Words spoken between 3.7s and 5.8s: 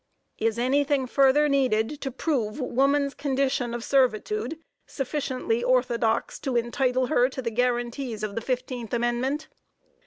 of servitude sufficiently